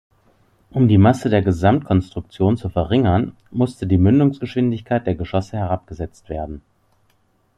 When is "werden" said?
6.29-6.63